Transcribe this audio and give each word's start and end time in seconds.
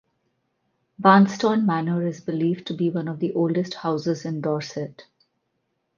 Barnston 0.99 1.63
Manor 1.63 2.07
is 2.07 2.21
believed 2.21 2.65
to 2.65 2.73
be 2.73 2.89
one 2.89 3.07
of 3.07 3.19
the 3.19 3.31
oldest 3.33 3.75
houses 3.75 4.25
in 4.25 4.41
Dorset. 4.41 5.05